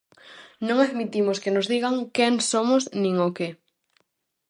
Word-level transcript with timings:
Non 0.67 0.77
admitimos 0.87 1.41
que 1.43 1.53
nos 1.55 1.69
digan 1.73 1.95
quen 2.15 2.33
somos 2.51 2.83
nin 3.01 3.15
o 3.27 3.29
que. 3.37 3.47